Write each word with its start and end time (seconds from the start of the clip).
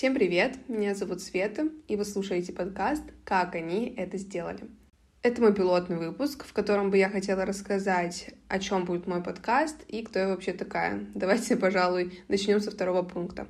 Всем 0.00 0.14
привет, 0.14 0.56
меня 0.66 0.94
зовут 0.94 1.20
Света, 1.20 1.68
и 1.86 1.94
вы 1.94 2.06
слушаете 2.06 2.54
подкаст 2.54 3.02
«Как 3.22 3.54
они 3.54 3.92
это 3.98 4.16
сделали». 4.16 4.60
Это 5.22 5.42
мой 5.42 5.54
пилотный 5.54 5.98
выпуск, 5.98 6.46
в 6.46 6.54
котором 6.54 6.90
бы 6.90 6.96
я 6.96 7.10
хотела 7.10 7.44
рассказать, 7.44 8.30
о 8.48 8.58
чем 8.60 8.86
будет 8.86 9.06
мой 9.06 9.22
подкаст 9.22 9.76
и 9.88 10.02
кто 10.02 10.18
я 10.18 10.28
вообще 10.28 10.54
такая. 10.54 11.04
Давайте, 11.14 11.54
пожалуй, 11.54 12.18
начнем 12.28 12.60
со 12.60 12.70
второго 12.70 13.02
пункта. 13.02 13.46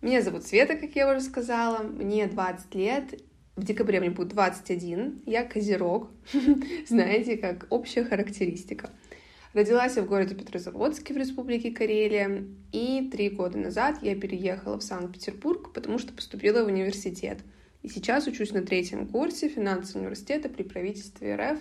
Меня 0.00 0.22
зовут 0.22 0.46
Света, 0.46 0.76
как 0.76 0.94
я 0.94 1.10
уже 1.10 1.20
сказала, 1.20 1.82
мне 1.82 2.28
20 2.28 2.74
лет, 2.76 3.20
в 3.56 3.64
декабре 3.64 3.98
мне 3.98 4.10
будет 4.10 4.28
21, 4.28 5.24
я 5.26 5.42
козерог, 5.42 6.12
знаете, 6.88 7.36
как 7.36 7.66
общая 7.70 8.04
характеристика. 8.04 8.90
Родилась 9.58 9.96
я 9.96 10.02
в 10.02 10.06
городе 10.06 10.36
Петрозаводске 10.36 11.12
в 11.12 11.16
Республике 11.16 11.72
Карелия, 11.72 12.44
и 12.70 13.10
три 13.10 13.28
года 13.28 13.58
назад 13.58 13.98
я 14.02 14.14
переехала 14.14 14.78
в 14.78 14.84
Санкт-Петербург, 14.84 15.72
потому 15.72 15.98
что 15.98 16.12
поступила 16.12 16.62
в 16.62 16.68
университет. 16.68 17.40
И 17.82 17.88
сейчас 17.88 18.28
учусь 18.28 18.52
на 18.52 18.62
третьем 18.62 19.08
курсе 19.08 19.48
финансового 19.48 20.02
университета 20.02 20.48
при 20.48 20.62
правительстве 20.62 21.34
РФ 21.34 21.58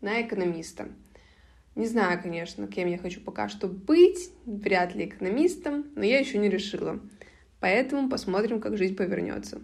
на 0.00 0.22
экономиста. 0.22 0.88
Не 1.76 1.86
знаю, 1.86 2.20
конечно, 2.20 2.66
кем 2.66 2.88
я 2.88 2.98
хочу 2.98 3.20
пока 3.20 3.48
что 3.48 3.68
быть, 3.68 4.32
вряд 4.44 4.96
ли 4.96 5.04
экономистом, 5.04 5.86
но 5.94 6.02
я 6.02 6.18
еще 6.18 6.38
не 6.38 6.48
решила. 6.48 6.98
Поэтому 7.60 8.08
посмотрим, 8.08 8.60
как 8.60 8.76
жизнь 8.76 8.96
повернется. 8.96 9.62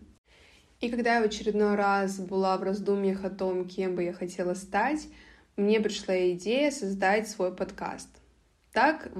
И 0.80 0.88
когда 0.88 1.16
я 1.16 1.20
в 1.20 1.24
очередной 1.24 1.74
раз 1.74 2.20
была 2.20 2.56
в 2.58 2.62
раздумьях 2.62 3.24
о 3.24 3.30
том, 3.30 3.66
кем 3.66 3.96
бы 3.96 4.04
я 4.04 4.12
хотела 4.12 4.54
стать, 4.54 5.08
мне 5.56 5.80
пришла 5.80 6.30
идея 6.32 6.70
создать 6.70 7.28
свой 7.28 7.54
подкаст. 7.54 8.08
Так 8.72 9.10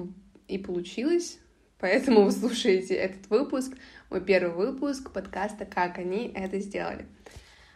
и 0.47 0.57
получилось, 0.57 1.39
поэтому 1.79 2.23
вы 2.23 2.31
слушаете 2.31 2.95
этот 2.95 3.29
выпуск, 3.29 3.73
мой 4.09 4.21
первый 4.21 4.53
выпуск 4.53 5.11
подкаста 5.11 5.65
«Как 5.65 5.99
они 5.99 6.31
это 6.33 6.59
сделали». 6.59 7.05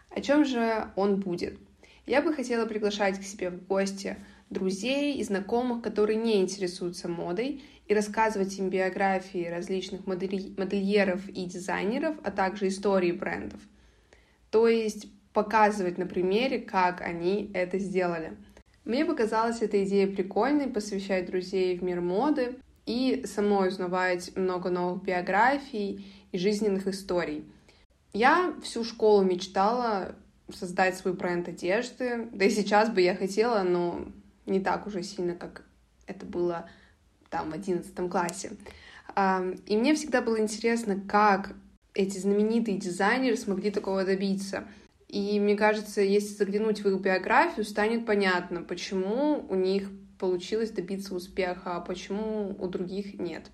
О 0.09 0.21
чем 0.21 0.45
же 0.45 0.91
он 0.95 1.19
будет? 1.19 1.59
Я 2.05 2.21
бы 2.21 2.33
хотела 2.33 2.65
приглашать 2.65 3.19
к 3.19 3.23
себе 3.23 3.49
в 3.49 3.65
гости 3.67 4.17
друзей 4.49 5.17
и 5.17 5.23
знакомых, 5.23 5.83
которые 5.83 6.17
не 6.17 6.41
интересуются 6.41 7.07
модой, 7.07 7.61
и 7.87 7.93
рассказывать 7.93 8.57
им 8.57 8.69
биографии 8.69 9.47
различных 9.47 10.05
модельеров 10.07 11.27
и 11.29 11.45
дизайнеров, 11.45 12.15
а 12.23 12.31
также 12.31 12.67
истории 12.67 13.11
брендов. 13.11 13.61
То 14.49 14.67
есть 14.67 15.07
показывать 15.33 15.97
на 15.97 16.05
примере, 16.05 16.59
как 16.59 17.01
они 17.01 17.51
это 17.53 17.77
сделали. 17.77 18.35
Мне 18.87 19.03
показалась 19.03 19.61
эта 19.61 19.83
идея 19.83 20.07
прикольной, 20.07 20.67
посвящать 20.67 21.25
друзей 21.25 21.77
в 21.77 21.83
мир 21.83 21.99
моды 21.99 22.55
и 22.85 23.25
самой 23.25 23.67
узнавать 23.67 24.33
много 24.37 24.69
новых 24.69 25.03
биографий 25.03 26.05
и 26.31 26.37
жизненных 26.37 26.87
историй. 26.87 27.43
Я 28.13 28.55
всю 28.63 28.85
школу 28.85 29.25
мечтала 29.25 30.15
создать 30.49 30.95
свой 30.95 31.13
бренд 31.13 31.49
одежды, 31.49 32.29
да 32.31 32.45
и 32.45 32.49
сейчас 32.49 32.89
бы 32.89 33.01
я 33.01 33.13
хотела, 33.13 33.61
но 33.63 34.07
не 34.45 34.61
так 34.61 34.87
уже 34.87 35.03
сильно, 35.03 35.35
как 35.35 35.65
это 36.05 36.25
было 36.25 36.69
там 37.29 37.49
в 37.49 37.55
одиннадцатом 37.55 38.09
классе. 38.09 38.53
И 39.65 39.75
мне 39.75 39.95
всегда 39.95 40.21
было 40.21 40.39
интересно, 40.39 40.97
как 40.97 41.51
эти 41.93 42.19
знаменитые 42.19 42.77
дизайнеры 42.77 43.35
смогли 43.35 43.69
такого 43.69 44.05
добиться— 44.05 44.65
и 45.07 45.39
мне 45.39 45.55
кажется, 45.55 46.01
если 46.01 46.35
заглянуть 46.35 46.83
в 46.83 46.87
их 46.87 47.01
биографию, 47.01 47.65
станет 47.65 48.05
понятно, 48.05 48.61
почему 48.61 49.45
у 49.49 49.55
них 49.55 49.89
получилось 50.19 50.71
добиться 50.71 51.15
успеха, 51.15 51.77
а 51.77 51.81
почему 51.81 52.55
у 52.59 52.67
других 52.67 53.19
нет. 53.19 53.49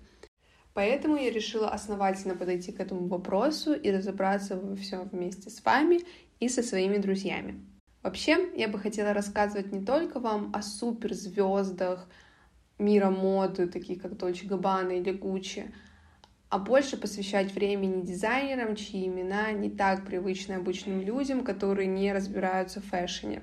Поэтому 0.72 1.16
я 1.16 1.30
решила 1.30 1.68
основательно 1.68 2.34
подойти 2.34 2.72
к 2.72 2.80
этому 2.80 3.06
вопросу 3.06 3.72
и 3.72 3.92
разобраться 3.92 4.56
во 4.56 4.74
всем 4.74 5.08
вместе 5.08 5.48
с 5.48 5.64
вами 5.64 6.00
и 6.40 6.48
со 6.48 6.62
своими 6.64 6.98
друзьями. 6.98 7.64
Вообще, 8.02 8.50
я 8.56 8.68
бы 8.68 8.78
хотела 8.78 9.14
рассказывать 9.14 9.72
не 9.72 9.84
только 9.84 10.18
вам 10.18 10.50
о 10.52 10.62
суперзвездах 10.62 12.08
мира 12.78 13.10
моды, 13.10 13.68
таких 13.68 14.02
как 14.02 14.16
Дольче 14.16 14.46
Габбана 14.46 14.90
или 14.90 15.12
Гуччи, 15.12 15.72
а 16.54 16.58
больше 16.60 16.96
посвящать 16.96 17.52
времени 17.52 18.02
дизайнерам, 18.02 18.76
чьи 18.76 19.08
имена 19.08 19.50
не 19.50 19.68
так 19.68 20.06
привычны 20.06 20.52
обычным 20.52 21.00
людям, 21.00 21.42
которые 21.42 21.88
не 21.88 22.12
разбираются 22.12 22.80
в 22.80 22.84
фэшне. 22.84 23.42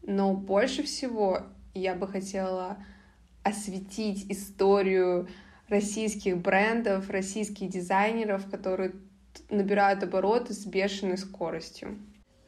Но 0.00 0.32
больше 0.32 0.82
всего 0.82 1.42
я 1.74 1.94
бы 1.94 2.08
хотела 2.08 2.78
осветить 3.42 4.24
историю 4.32 5.28
российских 5.68 6.38
брендов, 6.38 7.10
российских 7.10 7.68
дизайнеров, 7.68 8.50
которые 8.50 8.92
набирают 9.50 10.02
обороты 10.02 10.54
с 10.54 10.64
бешеной 10.64 11.18
скоростью. 11.18 11.98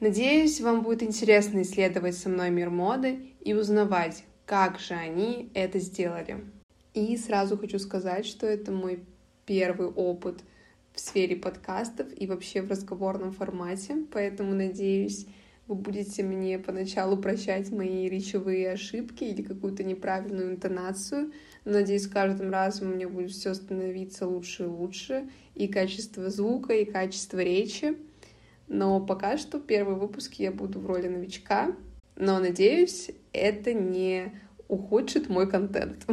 Надеюсь, 0.00 0.62
вам 0.62 0.84
будет 0.84 1.02
интересно 1.02 1.60
исследовать 1.60 2.16
со 2.16 2.30
мной 2.30 2.48
мир 2.48 2.70
моды 2.70 3.34
и 3.42 3.52
узнавать, 3.52 4.24
как 4.46 4.78
же 4.78 4.94
они 4.94 5.50
это 5.52 5.78
сделали. 5.80 6.46
И 6.94 7.14
сразу 7.18 7.58
хочу 7.58 7.78
сказать, 7.78 8.24
что 8.24 8.46
это 8.46 8.72
мой 8.72 9.04
первый 9.46 9.88
опыт 9.88 10.40
в 10.92 11.00
сфере 11.00 11.36
подкастов 11.36 12.06
и 12.16 12.26
вообще 12.26 12.62
в 12.62 12.70
разговорном 12.70 13.32
формате, 13.32 13.96
поэтому 14.12 14.54
надеюсь, 14.54 15.26
вы 15.68 15.76
будете 15.76 16.22
мне 16.22 16.58
поначалу 16.58 17.16
прощать 17.16 17.70
мои 17.70 18.08
речевые 18.08 18.72
ошибки 18.72 19.24
или 19.24 19.42
какую-то 19.42 19.84
неправильную 19.84 20.52
интонацию. 20.52 21.32
Надеюсь, 21.64 22.04
с 22.04 22.08
каждым 22.08 22.50
разом 22.50 22.90
у 22.90 22.94
меня 22.94 23.08
будет 23.08 23.30
все 23.30 23.54
становиться 23.54 24.26
лучше 24.26 24.64
и 24.64 24.66
лучше, 24.66 25.30
и 25.54 25.68
качество 25.68 26.28
звука, 26.30 26.74
и 26.74 26.84
качество 26.84 27.38
речи. 27.38 27.96
Но 28.68 29.00
пока 29.00 29.38
что 29.38 29.60
первый 29.60 29.96
выпуск 29.96 30.34
я 30.34 30.50
буду 30.50 30.80
в 30.80 30.86
роли 30.86 31.08
новичка, 31.08 31.74
но, 32.16 32.38
надеюсь, 32.38 33.10
это 33.32 33.72
не 33.72 34.32
ухудшит 34.68 35.28
мой 35.28 35.48
контент. 35.48 36.06